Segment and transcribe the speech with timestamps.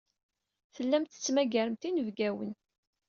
[0.75, 2.51] Tellamt tettmagaremt inebgawen.